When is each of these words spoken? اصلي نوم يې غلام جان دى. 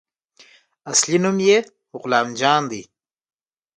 اصلي 0.91 1.17
نوم 1.23 1.37
يې 1.47 1.57
غلام 2.01 2.27
جان 2.39 2.61
دى. 2.71 2.81